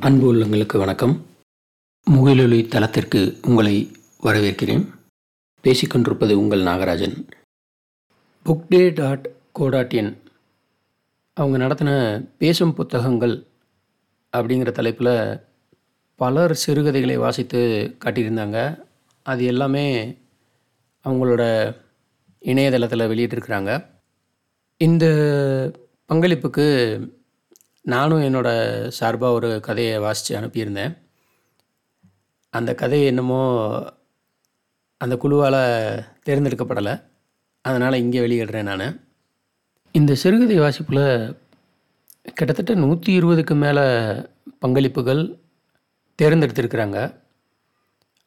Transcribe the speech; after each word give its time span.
அன்பு 0.00 0.34
உள்ளங்களுக்கு 0.34 0.78
வணக்கம். 0.78 1.26
முகிலொலி 2.10 2.68
தளத்திற்கு 2.68 3.38
உங்களை 3.42 3.92
வரவேற்கிறேன். 4.22 4.86
பேசிக்கொண்டிருப்பது 5.62 6.32
உங்கள் 6.32 6.62
Nagarajan. 6.62 7.28
Book 8.44 8.64
day 8.68 8.90
dot 8.90 9.30
co dot 9.58 9.90
in 9.90 10.22
அவங்க 11.34 11.66
நடத்தின 11.66 12.22
பேசும் 12.38 12.74
புத்தகங்கள் 12.74 13.46
அப்படிங்கிற 14.36 14.72
தலைப்பில் 14.72 15.40
பலர் 16.16 16.54
சிறுகதைகளை 16.54 17.16
வாசித்து 17.16 17.94
காட்டியிருந்தாங்க. 18.04 18.82
அது 19.22 19.44
எல்லாமே 19.44 20.16
அவங்களோட 21.04 21.74
இணையதளத்தில் 22.38 23.00
வெளியிட்டிருக்கிறாங்க. 23.00 23.86
இந்த 24.76 25.06
பங்களிப்புக்கு 26.08 26.98
நானும் 27.94 28.24
என்னோடய 28.28 28.88
சார்பாக 28.98 29.36
ஒரு 29.38 29.50
கதையை 29.66 29.94
வாசித்து 30.04 30.32
அனுப்பியிருந்தேன். 30.40 30.94
அந்த 32.54 32.70
கதை 32.80 32.98
என்னமோ 33.10 33.42
அந்த 35.00 35.14
குழுவால் 35.22 35.60
தேர்ந்தெடுக்கப்படலை. 36.26 36.94
அதனால் 37.64 38.00
இங்கே 38.02 38.20
வெளியிடுறேன் 38.24 38.68
நான். 38.70 38.88
இந்த 39.94 40.12
சிறுகதை 40.22 40.56
வாசிப்பில் 40.58 41.04
கிட்டத்தட்ட 42.38 42.72
நூற்றி 42.82 43.10
இருபதுக்கு 43.20 43.54
மேலே 43.64 43.84
பங்களிப்புகள் 44.64 45.22
தேர்ந்தெடுத்திருக்கிறாங்க. 46.18 46.98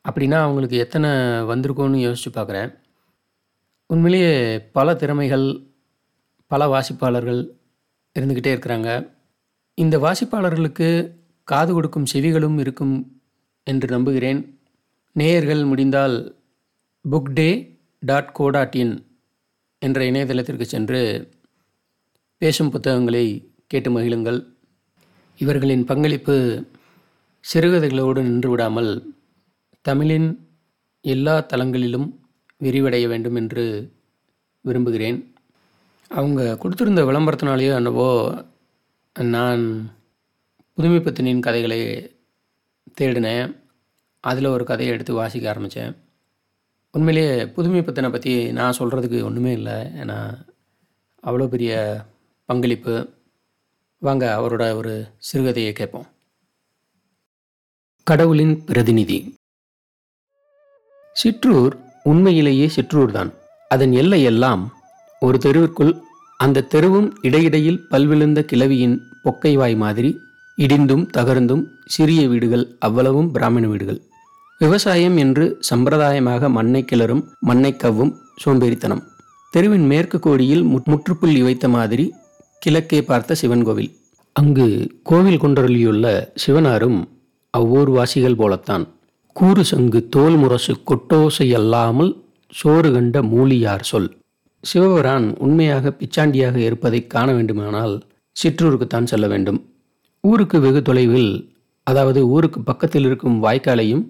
அப்படின்னா 0.05 0.37
அவங்களுக்கு 0.45 0.77
எத்தனை 0.85 1.09
வந்திருக்கோன்னு 1.51 1.99
யோசித்து 2.07 2.31
பார்க்குறேன் 2.37 2.71
உண்மையிலேயே 3.89 4.33
பல 4.77 4.95
திறமைகள் 5.01 5.45
பல 6.51 6.65
வாசிப்பாளர்கள் 6.73 7.41
இருந்துக்கிட்டே 8.19 8.51
இருக்கிறாங்க. 8.55 8.89
இந்த 9.77 9.95
வாசிப்பாளர்களுக்கு 9.97 10.87
காது 11.47 11.71
கொடுக்கும் 11.73 12.09
செவிகளும் 12.13 12.57
இருக்கும் 12.59 12.95
என்று 13.67 13.87
நம்புகிறேன். 13.87 14.41
நேயர்கள் 15.15 15.63
முடிந்தால் 15.63 16.15
book 17.11 17.31
day 17.33 17.47
dot 17.99 18.29
co 18.31 18.45
dot 18.49 18.75
in 18.75 18.93
என்ற 19.81 19.99
இணையதளத்திற்கு 20.11 20.65
சென்று 20.73 21.01
பேசும் 22.41 22.69
புத்தகங்களை 22.69 23.25
கேட்டு 23.67 23.89
மகிழுங்கள். 23.95 24.39
இவர்களின் 25.39 25.83
பங்களிப்பு 25.85 26.35
சிறுகதைகளோடு 27.45 28.19
நின்று 28.21 28.49
விடாமல் 28.49 28.91
தமிழின் 29.85 30.29
எல்லா 31.05 31.35
தளங்களிலும் 31.53 32.07
விரிவடைய 32.61 33.05
வேண்டும் 33.07 33.35
என்று 33.35 33.65
விரும்புகிறேன். 34.65 35.19
அவங்க 36.11 36.41
கொடுத்துருந்த 36.61 37.01
விளம்பரத்தினாலேயோ 37.09 37.73
என்னவோ 37.81 38.09
நான் 39.15 39.63
புதுமைப்பத்தினின் 40.77 41.39
கதைகளை 41.39 41.79
தேடினேன். 43.01 43.51
அதில் 44.23 44.45
ஒரு 44.45 44.63
கதையை 44.65 44.93
எடுத்து 44.95 45.13
வாசிக்க 45.13 45.49
ஆரம்பித்தேன் 45.49 45.93
உண்மையிலேயே 46.91 47.35
புதுமைப்பத்தினை 47.43 48.09
பற்றி 48.11 48.51
நான் 48.51 48.77
சொல்கிறதுக்கு 48.79 49.19
ஒன்றுமே 49.23 49.51
இல்லை. 49.51 49.75
ஏன்னா 50.01 50.17
அவ்வளோ 51.23 51.47
பெரிய 51.47 51.73
பங்களிப்பு. 52.45 52.95
வாங்க 53.99 54.25
அவரோட 54.39 54.63
ஒரு 54.75 54.93
சிறுகதையை 55.27 55.71
கேட்போம். 55.71 56.07
கடவுளின் 58.03 58.55
பிரதிநிதி. 58.63 59.19
சிற்றூர் 61.15 61.75
உண்மையிலேயே 62.03 62.67
சிற்றூர் 62.67 63.11
தான் 63.11 63.33
அதன் 63.67 63.91
எல்லை 63.91 64.23
எல்லாம் 64.23 64.63
ஒரு 65.21 65.37
தெருவிற்குள் 65.37 65.93
அந்த 66.43 66.65
தெருவும் 66.73 67.09
இடையிடையில் 67.27 67.81
பல்விழுந்த 67.91 68.39
கிளவியின் 68.51 68.95
பொக்கைவாய் 69.25 69.75
மாதிரி 69.83 70.09
இடிந்தும் 70.57 71.05
தகர்ந்தும் 71.17 71.63
சிறிய 71.93 72.21
வீடுகள் 72.31 72.65
அவ்வளவும் 72.79 73.29
பிராமண 73.35 73.67
வீடுகள். 73.67 73.99
விவசாயம் 74.61 75.17
என்று 75.23 75.45
சம்பிரதாயமாக 75.69 76.49
மண்ணை 76.57 76.81
கிளறும் 76.91 77.23
மண்ணை 77.39 77.71
கவ்வும் 77.83 78.13
சோம்பேறித்தனம். 78.43 79.03
தெருவின் 79.53 79.85
மேற்கு 79.91 80.17
கோடியில் 80.19 80.63
முற்றுப்புள்ளி 80.91 81.41
வைத்த 81.41 81.65
மாதிரி 81.75 82.05
கிழக்கே 82.59 82.99
பார்த்த 83.03 83.35
சிவன் 83.41 83.65
கோவில். 83.67 83.91
அங்கு 84.35 84.67
கோவில் 85.09 85.41
கொண்டருளியுள்ள 85.43 86.05
சிவனாரும் 86.43 86.99
அவ்வூர் 87.53 87.89
வாசிகள் 87.89 88.39
போலத்தான். 88.41 88.85
கூறு 89.35 89.63
சங்கு 89.71 89.99
தோல் 90.15 90.37
முரசு 90.43 90.73
கொட்டோசை 90.89 91.47
அல்லாமல் 91.59 92.11
சோறு 92.59 92.89
கண்ட 92.95 93.21
மூலியார் 93.33 93.85
சொல். 93.91 94.09
சிவபிரான் 94.71 95.37
உண்மையாக 95.37 95.95
பிச்சாண்டியாக 95.99 96.55
இருப்பதை 96.55 97.07
காண 97.07 97.31
வேண்டுமானால் 97.33 98.03
சிற்றூருக்குத்தான் 98.43 99.03
செல்ல 99.03 99.27
வேண்டும். 99.27 99.65
ஊருக்கு 100.21 100.59
வெகு 100.59 100.81
தொலைவில் 100.81 101.55
அதாவது 101.83 102.27
ஊருக்கு 102.27 102.61
பக்கத்தில் 102.61 103.05
இருக்கும் 103.05 103.43
வாய்க்காலையும் 103.43 104.03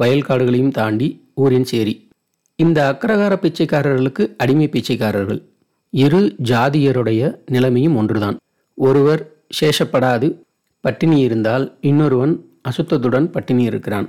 வயல்காடுகளையும் 0.00 0.70
தாண்டி 0.70 1.22
ஊரின் 1.34 1.64
சேரி. 1.64 2.08
இந்த 2.56 2.78
அக்கரகார 2.92 3.34
பிச்சைக்காரர்களுக்கு 3.36 4.36
அடிமை 4.36 4.68
பிச்சைக்காரர்கள். 4.68 5.42
இரு 5.90 6.36
ஜாதியருடைய 6.42 7.38
நிலைமையும் 7.46 7.96
ஒன்றுதான். 7.96 8.36
ஒருவர் 8.74 9.22
சேஷப்படாது 9.60 10.38
பட்டினி 10.80 11.18
இருந்தால் 11.18 11.78
இன்னொருவன் 11.80 12.44
அசுத்தத்துடன் 12.62 13.30
பட்டினி 13.30 13.62
இருக்கிறான். 13.62 14.08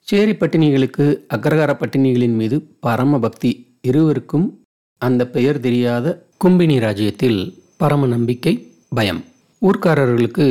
சேரி 0.00 0.32
பட்டினிகளுக்கு 0.32 1.04
அக்ரகார 1.36 1.70
பட்டினிகளின் 1.82 2.34
மீது 2.34 2.56
பரம 2.80 3.18
பக்தி 3.18 3.78
இருவருக்கும் 3.80 4.59
அந்த 5.06 5.26
பெயர் 5.26 5.60
தெரியாத 5.60 6.06
கும்பினி 6.44 6.78
ராஜ்யத்தில் 6.80 7.38
பரம 7.76 8.06
நம்பிக்கை 8.06 8.54
பயம். 8.88 9.24
ஊர்க்காரர்களுக்கு 9.60 10.46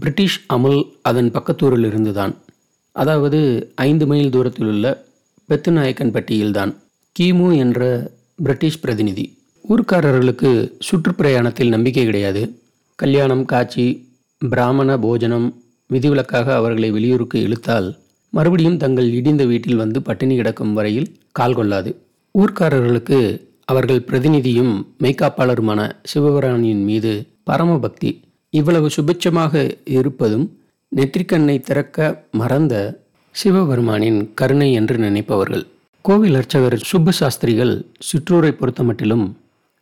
பிரிட்டிஷ் 0.00 0.38
அமுல் 0.46 0.80
அதன் 1.02 1.30
பக்கத்தூரில் 1.30 1.86
இருந்துதான். 1.86 2.34
அதாவது 2.92 3.38
ஐந்து 3.74 4.06
மைல் 4.06 4.30
தூரத்தில் 4.30 4.66
உள்ள 4.66 5.04
பெத்துநாயக்கன்பட்டியில்தான். 5.48 6.72
கிமு 7.16 7.48
என்ற 7.56 8.10
பிரிட்டிஷ் 8.34 8.80
பிரதிநிதி. 8.80 9.26
ஊர்க்காரர்களுக்கு 9.68 10.50
சுற்றுப்பிரயாணத்தில் 10.88 11.68
நம்பிக்கை 11.68 12.04
கிடையாது. 12.04 12.42
கல்யாணம் 12.94 13.44
காட்சி 13.44 13.86
பிராமண 14.50 14.98
போஜனம் 14.98 15.48
விதிவிலக்காக 15.86 16.54
அவர்களை 16.54 16.90
வெளியூருக்கு 16.90 17.40
இழுத்தால் 17.42 17.88
மறுபடியும் 18.30 18.76
தங்கள் 18.76 19.08
இடிந்த 19.12 19.46
வீட்டில் 19.46 19.80
வந்து 19.82 20.02
பட்டினி 20.02 20.36
கிடக்கும் 20.36 20.72
வரையில் 20.72 21.08
கால் 21.32 21.54
கொள்ளாது. 21.54 21.90
ஊர்க்காரர்களுக்கு 22.38 23.18
அவர்கள் 23.64 24.04
பிரதிநிதியும் 24.06 24.86
மெய்காப்பாளருமான 25.00 25.90
சிவபிரானியின் 26.14 26.84
மீது 26.84 27.26
பரமபக்தி 27.50 28.20
இவ்வளவு 28.50 28.88
சுபிட்சமாக 28.96 29.76
இருப்பதும் 29.84 30.56
நெற்றிக்கண்ணை 30.96 31.60
திறக்க 31.60 32.26
மறந்த 32.30 33.00
சிவபெருமானின் 33.42 34.34
கருணை 34.34 34.72
என்று 34.72 34.98
நினைப்பவர்கள். 34.98 35.66
கோவில் 36.02 36.34
அர்ச்சகர் 36.34 36.76
சுப்பு 36.78 37.12
சாஸ்திரிகள் 37.12 37.86
சிற்றூரை 37.98 38.50
பொறுத்தமட்டிலும் 38.52 39.32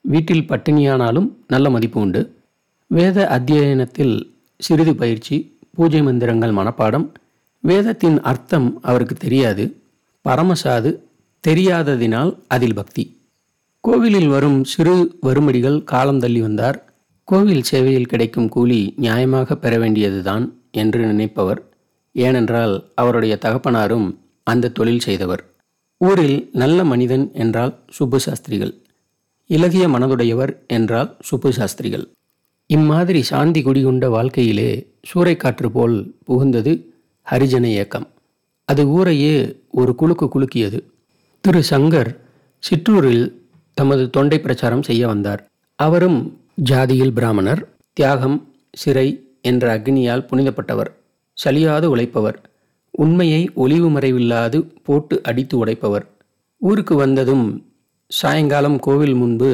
வீட்டில் 0.00 0.46
பட்டினியானாலும் 0.48 1.28
நல்ல 1.48 1.70
மதிப்பு 1.70 2.00
உண்டு. 2.00 2.34
வேத 2.86 3.40
அத்தியனத்தில் 3.40 4.30
சிறிது 4.56 4.96
பயிற்சி 4.96 5.58
பூஜை 5.74 6.02
மந்திரங்கள் 6.02 6.50
மனப்பாடம் 6.50 7.12
வேதத்தின் 7.60 8.20
அர்த்தம் 8.20 8.78
அவருக்கு 8.82 9.14
தெரியாது. 9.14 9.76
பரமசாது 10.20 11.06
தெரியாததினால் 11.48 12.38
அதில் 12.48 12.74
பக்தி. 12.74 13.18
கோவிலில் 13.80 14.28
வரும் 14.28 14.64
சிறு 14.64 15.18
வருமடிகள் 15.20 15.84
காலம் 15.84 16.18
தள்ளி 16.18 16.40
வந்தார். 16.40 16.92
கோவில் 17.24 17.62
சேவையில் 17.62 18.06
கிடைக்கும் 18.06 18.48
கூலி 18.48 18.94
நியாயமாக 19.00 19.54
பெற 19.54 19.78
வேண்டியதுதான் 19.78 20.54
என்று 20.70 21.06
நினைப்பவர். 21.06 21.64
ஏனென்றால் 22.12 22.92
அவருடைய 22.94 23.38
தகப்பனாரும் 23.40 24.18
அந்த 24.42 24.68
தொழில் 24.68 25.00
செய்தவர். 25.00 25.44
ஊரில் 25.96 26.50
நல்ல 26.52 26.84
மனிதன் 26.84 27.30
என்றால் 27.32 27.78
சுப்பு 27.90 28.20
சாஸ்திரிகள். 28.20 28.74
இலகிய 29.46 29.88
மனதுடையவர் 29.88 30.66
என்றால் 30.66 31.16
சுப்பு 31.20 31.52
சாஸ்திரிகள். 31.52 32.08
இம்மாதிரி 32.66 33.22
சாந்தி 33.22 33.62
குடிகொண்ட 33.62 34.08
வாழ்க்கையிலே 34.08 34.70
சூறைக்காற்று 35.10 35.68
போல் 35.68 36.14
புகுந்தது 36.28 36.86
ஹரிஜன 37.30 37.64
இயக்கம் 37.64 38.08
அது 38.64 38.88
ஊரையே 38.88 39.56
ஒரு 39.70 39.94
குலுக்கு 39.94 40.28
குலுக்கியது. 40.34 40.80
திரு 41.40 41.62
சங்கர் 41.70 42.16
சிற்றூரில் 42.58 43.39
தமது 43.80 44.04
தொண்டை 44.16 44.38
பிரச்சாரம் 44.40 44.86
செய்ய 44.88 45.02
வந்தார். 45.06 45.42
அவரும் 45.78 46.20
ஜாதியில் 46.70 47.16
பிராமணர் 47.18 47.62
தியாகம் 47.96 48.38
சிறை 48.72 49.08
என்ற 49.42 49.64
அக்னியால் 49.76 50.28
புனிதப்பட்டவர் 50.30 50.90
சலியாது 51.38 51.86
உழைப்பவர் 51.94 52.38
உண்மையை 52.90 53.42
ஒளிவு 53.54 53.88
மறைவில்லாது 53.90 54.58
போட்டு 54.86 55.16
அடித்து 55.22 55.54
உடைப்பவர். 55.62 56.04
ஊருக்கு 56.60 56.94
வந்ததும் 56.94 57.46
சாயங்காலம் 58.10 58.78
கோவில் 58.86 59.14
முன்பு 59.14 59.50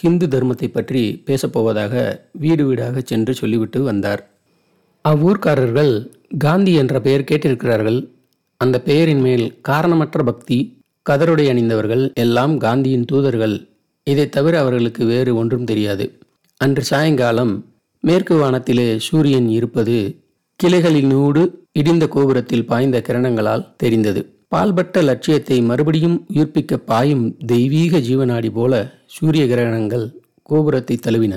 ஹிந்து 0.00 0.26
தர்மத்தை 0.26 0.68
பற்றி 0.68 1.02
பேசப்போவதாக 1.26 1.94
வீடு 2.42 2.64
வீடாக 2.66 3.02
சென்று 3.04 3.32
சொல்லிவிட்டு 3.34 3.80
வந்தார். 3.82 4.22
அவ்வூர்க்காரர்கள் 5.04 5.94
காந்தி 6.38 6.72
என்ற 6.74 6.94
பெயர் 7.00 7.28
கேட்டிருக்கிறார்கள். 7.30 7.98
அந்த 8.60 8.76
பெயரின் 8.88 9.22
மேல் 9.26 9.46
காரணமற்ற 9.68 10.22
பக்தி 10.22 10.58
கதருடை 11.06 11.46
அணிந்தவர்கள் 11.52 12.04
எல்லாம் 12.24 12.54
காந்தியின் 12.58 13.08
தூதர்கள். 13.12 13.56
இதை 14.12 14.26
தவிர 14.36 14.54
அவர்களுக்கு 14.62 15.02
வேறு 15.12 15.30
ஒன்றும் 15.40 15.68
தெரியாது. 15.70 16.04
அன்று 16.60 16.82
சாயங்காலம் 16.90 17.52
மேற்கு 18.04 18.34
வானத்திலே 18.40 18.88
சூரியன் 19.06 19.48
இருப்பது 19.58 19.96
கிளைகளினூடு 20.60 21.42
இடிந்த 21.80 22.04
கோபுரத்தில் 22.14 22.68
பாய்ந்த 22.70 22.98
கிரணங்களால் 23.06 23.68
தெரிந்தது. 23.82 24.20
பால்பட்ட 24.54 25.02
லட்சியத்தை 25.08 25.56
மறுபடியும் 25.70 26.16
உயிர்ப்பிக்க 26.34 26.74
பாயும் 26.90 27.24
தெய்வீக 27.52 28.00
ஜீவனாடி 28.08 28.50
போல 28.58 28.72
சூரிய 29.16 29.44
கிரகணங்கள் 29.52 30.06
கோபுரத்தை 30.50 30.96
தழுவின. 31.06 31.34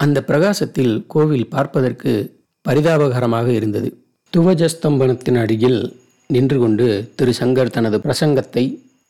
அந்த 0.00 0.18
பிரகாசத்தில் 0.28 0.94
கோவில் 1.14 1.50
பார்ப்பதற்கு 1.54 2.12
பரிதாபகரமாக 2.68 3.48
இருந்தது. 3.58 3.90
துவஜஸ்தம்பனத்தின் 4.32 5.38
அருகில் 5.42 5.80
நின்று 6.30 6.58
கொண்டு 6.58 6.86
திரு 7.16 7.32
சங்கர் 7.40 7.74
தனது 7.76 7.98
பிரசங்கத்தை 7.98 8.64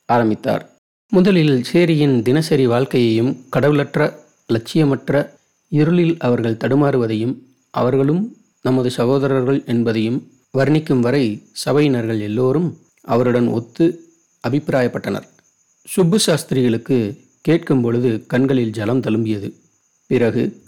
ஆரம்பித்தார். 0.09 0.65
முதலில் 1.11 1.65
சேரியின் 1.73 2.23
தினசரி 2.23 2.67
வாழ்க்கையையும் 2.67 3.37
கடவுளற்ற 3.57 4.13
லட்சியமற்ற 4.49 5.31
இருளில் 5.69 6.15
அவர்கள் 6.19 6.57
தடுமாறுவதையும் 6.57 7.35
அவர்களும் 7.71 8.37
நமது 8.63 8.91
சகோதரர்கள் 8.91 9.63
என்பதையும் 9.67 10.19
வர்ணிக்கும் 10.59 11.01
வரை 11.01 11.25
சபையினர்கள் 11.65 12.21
எல்லோரும் 12.21 12.79
அவருடன் 13.03 13.49
ஒத்து 13.49 13.87
அபிப்பிராயப்பட்டனர். 14.49 15.27
சுப்பு 15.89 16.19
சாஸ்திரிகளுக்கு 16.19 16.99
கேட்கும் 17.41 17.83
பொழுது 17.83 18.25
கண்களில் 18.27 18.71
ஜலம் 18.71 19.01
தழும்பியது. 19.01 19.53
பிறகு 20.07 20.63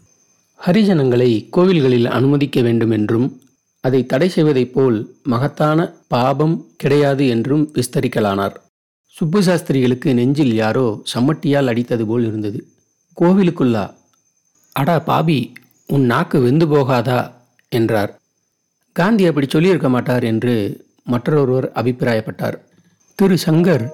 ஹரிஜனங்களை 0.67 1.31
கோவில்களில் 1.57 2.11
அனுமதிக்க 2.19 2.61
வேண்டும் 2.61 2.91
என்றும் 2.91 3.41
அதை 3.81 4.07
தடை 4.07 4.29
செய்வதைப் 4.29 4.75
போல் 4.75 5.17
மகத்தான 5.23 5.93
பாபம் 6.09 6.67
கிடையாது 6.77 7.29
என்றும் 7.29 7.73
விஸ்தரிக்கலானார். 7.75 8.57
சுப்பு 9.17 9.43
சாஸ்திரிகளுக்கு 9.43 10.15
நெஞ்சில் 10.15 10.55
யாரோ 10.55 11.03
சம்மட்டியால் 11.15 11.69
அடித்தது 11.71 12.07
போல் 12.07 12.27
இருந்தது. 12.27 12.67
கோவிலுக்குள்ளா? 13.21 13.95
அடா 14.73 14.99
பாபி 14.99 15.53
உன் 15.87 16.05
நாக்கு 16.05 16.41
வெந்து 16.41 16.67
போகாதா? 16.67 17.33
என்றார். 17.69 18.21
காந்தி 18.93 19.27
அப்படி 19.27 19.47
சொல்லியிருக்க 19.49 19.89
மாட்டார் 19.89 20.25
என்று 20.25 20.87
மற்றொருவர் 21.05 21.73
அபிப்பிராயப்பட்டார். 21.75 22.59
திரு 23.15 23.39
சங்கர் 23.47 23.89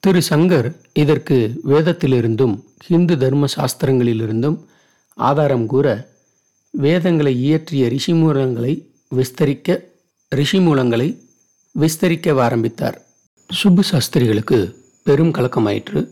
திரு 0.00 0.22
சங்கர் 0.30 0.74
இதற்கு 0.92 1.60
வேதத்திலிருந்தும் 1.68 2.62
ஹிந்து 2.78 3.18
தர்ம 3.18 3.46
சாஸ்திரங்களிலிருந்தும் 3.56 4.64
ஆதாரம் 5.14 5.66
கூற 5.66 6.08
வேதங்களை 6.70 7.40
இயற்றிய 7.42 7.86
ரிஷிமூலங்களை 7.86 8.86
விஸ்தரிக்க 9.16 9.78
ரிஷிமூலங்களை 10.36 11.18
விஸ்தரிக்க 11.80 12.40
ஆரம்பித்தார். 12.40 13.02
சுப்பு 13.52 13.82
சாஸ்திரிகளுக்கு 13.82 14.58
பெரும் 15.02 15.30
கலக்கமாயிற்று. 15.30 16.08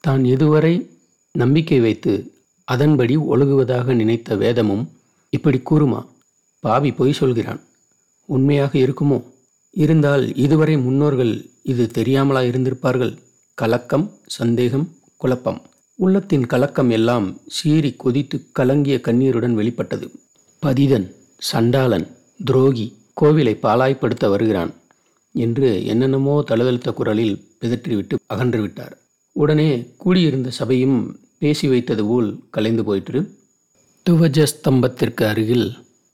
தான் 0.00 0.24
இதுவரை 0.24 0.90
நம்பிக்கை 1.32 1.80
வைத்து 1.80 2.32
அதன்படி 2.64 3.16
ஒழுகுவதாக 3.16 3.94
நினைத்த 3.94 4.36
வேதமும் 4.36 4.90
இப்படி 5.30 5.62
கூறுமா? 5.70 6.06
பாவி 6.60 6.92
பொய் 6.92 7.12
சொல்கிறான். 7.12 7.60
உண்மையாக 8.24 8.78
இருக்குமோ? 8.78 9.24
இருந்தால் 9.70 10.36
இதுவரை 10.36 10.78
முன்னோர்கள் 10.78 11.50
இது 11.62 11.90
தெரியாமலா 11.94 12.42
இருந்திருப்பார்கள். 12.50 13.16
கலக்கம் 13.54 14.18
சந்தேகம் 14.26 14.88
குழப்பம். 15.16 15.62
உள்ளத்தின் 15.94 16.46
கலக்கம் 16.46 16.90
எல்லாம் 16.90 17.40
சீறி 17.46 17.92
கொதித்து 17.92 18.46
கலங்கிய 18.52 19.00
கண்ணீருடன் 19.00 19.54
வெளிப்பட்டது. 19.54 20.10
பதிதன் 20.66 21.14
சண்டாளன் 21.38 22.06
துரோகி 22.44 22.96
கோவிலை 23.20 23.56
பாலாய்ப்படுத்த 23.62 24.28
வருகிறான். 24.28 24.72
என்று 25.34 25.68
என்னென்னமோ 25.84 26.34
தழுதழுத்த 26.50 26.92
குரலில் 26.92 27.36
பிதற்றிவிட்டு 27.60 28.16
அகன்று 28.26 28.60
விட்டார் 28.60 28.94
உடனே 29.36 29.70
கூடியிருந்த 29.96 30.48
சபையும் 30.58 30.98
பேசி 31.38 31.66
வைத்தது 31.68 32.02
போல் 32.06 32.28
கலைந்து 32.50 32.82
போயிற்று. 32.84 33.20
துவஜ 34.06 34.46
ஸ்தம்பத்திற்கு 34.52 35.22
அருகில் 35.24 35.66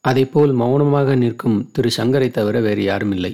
அதைப்போல் 0.04 0.52
மௌனமாக 0.52 1.14
நிற்கும் 1.14 1.56
திரு 1.72 1.90
சங்கரை 1.96 2.28
தவிர 2.30 2.60
வேறு 2.60 2.82
யாரும் 2.82 3.12
இல்லை 3.12 3.32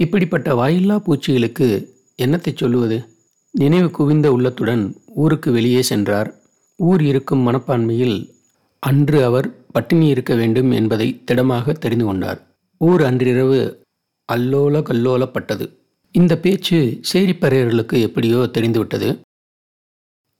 இப்படிப்பட்ட 0.00 0.48
வாயில்லா 0.54 0.96
பூச்சிகளுக்கு 1.06 1.68
என்னத்தை 2.18 2.52
சொல்லுவது? 2.54 2.98
நினைவு 3.54 3.88
குவிந்த 3.90 4.26
உள்ளத்துடன் 4.32 4.82
ஊருக்கு 5.14 5.50
வெளியே 5.52 5.82
சென்றார். 5.82 6.30
ஊர் 6.78 7.02
இருக்கும் 7.02 7.44
மனப்பான்மையில் 7.48 8.18
அன்று 8.82 9.18
அவர் 9.24 9.48
பட்டினி 9.72 10.06
இருக்க 10.06 10.32
வேண்டும் 10.34 10.70
என்பதை 10.70 11.08
திடமாக 11.24 11.72
தெரிந்து 11.72 12.04
கொண்டார். 12.04 12.40
ஊர் 12.80 13.02
அன்றிரவு 13.02 13.60
அல்லோல 14.28 14.82
கல்லோலப்பட்டது. 14.82 15.66
இந்த 16.14 16.32
பேச்சு 16.38 16.78
சேரிப்பறையர்களுக்கு 17.12 17.96
எப்படியோ 18.00 18.40
தெரிந்துவிட்டது. 18.46 19.08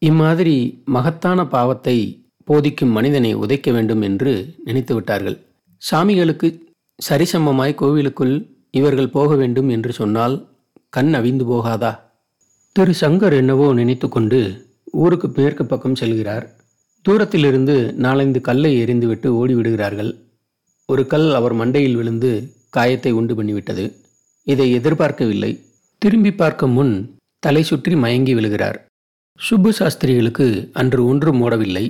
இம்மாதிரி 0.02 0.56
மகத்தான 0.96 1.46
பாவத்தை 1.46 1.96
போதிக்கும் 2.44 2.94
மனிதனை 2.96 3.31
உதைக்க 3.35 3.73
வேண்டும் 3.73 4.02
என்று 4.02 4.32
நினைத்து 4.64 4.93
விட்டார்கள். 4.94 5.37
சாமிகளுக்கு 5.82 6.49
சரிசமமாய் 6.99 7.75
கோவிலுக்குள் 7.75 8.35
இவர்கள் 8.70 9.14
போக 9.17 9.31
வேண்டும் 9.35 9.69
என்று 9.69 9.93
சொன்னால் 9.93 10.37
கண் 10.88 11.12
அவிந்து 11.14 11.44
போகாதா? 11.44 11.93
திரு 12.76 12.93
சங்கர் 13.00 13.34
என்னவோ 13.37 13.67
நினைத்து 13.73 14.08
கொண்டு 14.08 14.38
ஊருக்கு 14.93 15.29
மேற்கு 15.37 15.64
பக்கம் 15.67 15.99
செல்கிறார். 16.00 16.46
தூரத்திலிருந்து 17.05 17.75
நாலந்து 18.05 18.41
கல்லை 18.41 18.70
எறிந்துவிட்டு 18.84 19.29
ஓடிவிடுகிறார்கள். 19.38 20.11
ஒரு 20.88 21.02
கல் 21.06 21.29
அவர் 21.34 21.55
மண்டையில் 21.55 21.96
விழுந்து 21.96 22.31
காயத்தை 22.69 23.12
உண்டு 23.12 23.35
பண்ணிவிட்டது. 23.43 23.85
இதை 24.47 24.73
எதிர்பார்க்கவில்லை. 24.73 25.53
திரும்பி 25.99 26.32
பார்க்கும் 26.32 26.70
முன் 26.70 27.19
தலை 27.41 27.62
சுற்றி 27.62 27.94
மயங்கி 27.94 28.35
விழுகிறார். 28.35 28.79
சுப்பு 29.38 29.73
சாஸ்திரிகளுக்கு 29.73 30.70
அன்று 30.73 31.06
ஒன்றும் 31.06 31.41
ஓடவில்லை. 31.43 31.85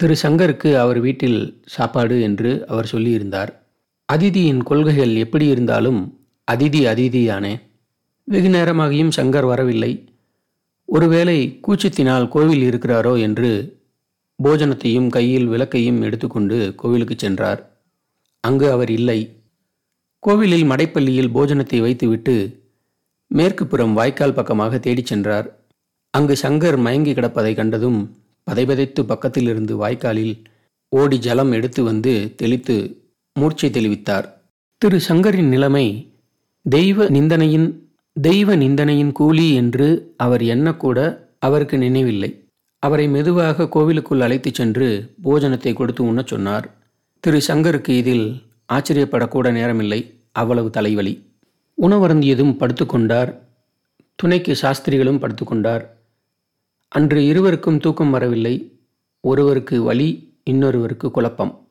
திரு 0.00 0.16
சங்கருக்கு 0.22 0.70
அவர் 0.74 1.00
வீட்டில் 1.00 1.62
சாப்பாடு 1.64 2.20
என்று 2.20 2.66
அவர் 2.66 2.90
சொல்லியிருந்தார். 2.92 3.50
அதிதியின் 4.12 4.62
கொள்கைகள் 4.62 5.14
எப்படி 5.14 5.46
இருந்தாலும் 5.46 6.00
அதிதி 6.52 6.80
அதிதியானே. 6.86 7.54
வெகு 8.24 8.48
நேரமாகியும் 8.48 9.14
சங்கர் 9.16 9.46
வரவில்லை. 9.46 9.92
ஒருவேளை 10.84 11.38
கூச்சத்தினால் 11.68 12.28
கோவில் 12.28 12.62
இருக்கிறாரோ 12.62 13.20
என்று 13.20 13.50
போஜனத்தையும் 14.38 15.08
கையில் 15.08 15.46
விளக்கையும் 15.46 16.02
எடுத்துக்கொண்டு 16.02 16.74
கோவிலுக்கு 16.74 17.14
சென்றார். 17.18 17.60
அங்கு 18.40 18.70
அவர் 18.70 18.90
இல்லை. 18.90 19.18
கோவிலில் 20.26 20.70
மடைப்பள்ளியில் 20.70 21.34
போஜனத்தை 21.34 21.80
வைத்துவிட்டு 21.80 22.64
மேற்கு 23.26 23.66
புறம் 23.66 23.92
வாய்க்கால் 23.92 24.32
பக்கமாக 24.32 24.78
தேடிச் 24.78 25.06
சென்றார். 25.06 25.58
அங்கு 26.10 26.36
சங்கர் 26.42 26.78
மயங்கி 26.78 27.12
கிடப்பதை 27.12 27.54
கண்டதும் 27.54 28.16
பதைபதைத்து 28.50 29.02
பக்கத்திலிருந்து 29.02 29.72
வாய்க்காலில் 29.72 30.44
ஓடி 30.88 31.18
ஜலம் 31.18 31.52
எடுத்து 31.52 31.82
வந்து 31.82 32.32
தெளித்து 32.36 33.04
மூர்ச்சை 33.40 33.70
தெளிவித்தார். 33.70 34.24
திரு 34.78 35.00
சங்கரின் 35.08 35.48
நிலைமை 35.48 36.12
தெய்வ 36.62 37.08
நிந்தனையின் 37.08 37.88
தெய்வ 38.12 38.56
நிந்தனையின் 38.56 39.12
கூலி 39.12 39.54
என்று 39.54 40.14
அவர் 40.16 40.40
எண்ணக்கூட 40.40 41.18
அவருக்கு 41.38 41.78
நினைவில்லை. 41.78 42.48
அவரை 42.78 43.08
மெதுவாக 43.08 43.68
கோவிலுக்குள் 43.68 44.20
அழைத்துச் 44.20 44.54
சென்று 44.54 45.14
போஜனத்தை 45.24 45.72
கொடுத்து 45.72 46.04
உண்ணச் 46.04 46.26
சொன்னார். 46.26 46.74
திரு 47.20 47.40
சங்கருக்கு 47.48 47.88
இதில் 47.88 48.42
ஆச்சரியப்படக்கூட 48.72 49.48
நேரமில்லை. 49.58 50.15
அவ்வளவு 50.36 50.70
தலைவலி. 50.70 51.24
உணவருந்தியதும் 51.82 52.56
படுத்துக்கொண்டார். 52.56 53.34
துணைக்கு 54.14 54.56
சாஸ்திரிகளும் 54.56 55.20
படுத்துக்கொண்டார். 55.22 55.86
அன்று 56.88 57.26
இருவருக்கும் 57.26 57.78
தூக்கம் 57.78 58.10
வரவில்லை. 58.10 58.80
ஒருவருக்கு 59.20 59.82
வலி 59.82 60.38
இன்னொருவருக்கு 60.50 61.10
குழப்பம். 61.10 61.66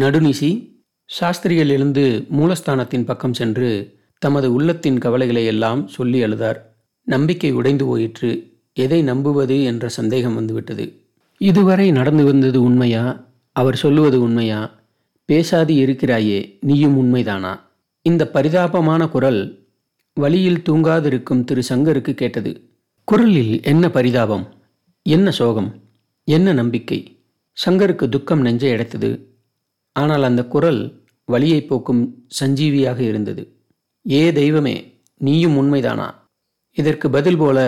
நடுநிசி 0.00 0.76
சாஸ்திரிகள் 1.04 1.68
எழுந்து 1.68 2.26
மூலஸ்தானத்தின் 2.32 3.04
பக்கம் 3.04 3.34
சென்று 3.34 3.98
தமது 4.18 4.52
உள்ளத்தின் 4.52 4.98
கவலைகளை 4.98 5.46
எல்லாம் 5.46 5.88
சொல்லி 5.88 6.22
அழுதார். 6.22 6.58
நம்பிக்கை 7.04 7.52
உடைந்து 7.52 7.84
போயிற்று. 7.86 8.58
எதை 8.72 9.02
நம்புவது 9.02 9.62
என்ற 9.64 9.88
சந்தேகம் 9.88 10.34
வந்துவிட்டது. 10.34 11.00
இதுவரை 11.38 11.90
நடந்து 11.90 12.24
வந்தது 12.24 12.62
உண்மையா? 12.62 13.24
அவர் 13.52 13.76
சொல்லுவது 13.76 14.20
உண்மையா? 14.20 14.70
பேசாது 15.24 15.74
இருக்கிறாயே 15.74 16.58
நீயும் 16.60 16.96
உண்மைதானா? 16.98 17.60
இந்த 18.02 18.30
பரிதாபமான 18.34 19.08
குரல் 19.08 19.68
வழியில் 20.14 20.62
தூங்காதிருக்கும் 20.68 21.44
திரு 21.44 21.62
சங்கருக்கு 21.68 22.12
கேட்டது. 22.14 22.78
குரலில் 23.04 23.62
என்ன 23.62 23.90
பரிதாபம்? 23.90 24.54
என்ன 25.02 25.30
சோகம்? 25.30 25.82
என்ன 26.24 26.52
நம்பிக்கை? 26.52 27.22
சங்கருக்கு 27.66 28.08
துக்கம் 28.08 28.40
நெஞ்சை 28.40 28.72
அடைத்தது. 28.72 29.10
ஆனால் 29.92 30.22
அந்த 30.22 30.44
குரல் 30.44 31.02
வழியை 31.24 31.64
போக்கும் 31.64 32.26
சஞ்சீவியாக 32.40 32.98
இருந்தது. 32.98 33.56
ஏ 34.10 34.32
தெய்வமே 34.32 35.02
நீயும் 35.16 35.56
உண்மைதானா? 35.56 36.14
இதற்கு 36.70 37.10
பதில் 37.10 37.36
போல 37.36 37.58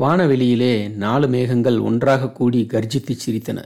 வானவெளியிலே 0.00 0.90
நாலு 0.90 1.28
மேகங்கள் 1.28 1.78
ஒன்றாக 1.78 2.30
கூடி 2.30 2.66
கர்ஜித்து 2.70 3.16
சிரித்தன. 3.26 3.64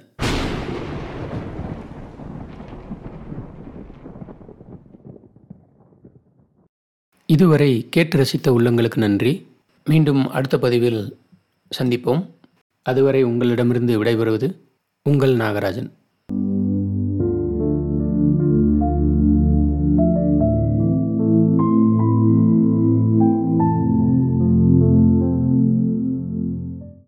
இதுவரை 7.31 7.87
கேட்டு 7.91 8.17
ரசித்த 8.19 8.51
உள்ளங்களுக்கு 8.51 8.97
நன்றி. 8.97 9.47
மீண்டும் 9.85 10.31
அடுத்த 10.31 10.59
பதிவில் 10.59 11.17
சந்திப்போம். 11.79 12.27
அதுவரை 12.83 13.23
உங்களிடமிருந்து 13.23 14.05
விடைபெறுவது 14.05 14.55
உங்கள் 15.03 15.37
நாகராஜன். 15.37 15.91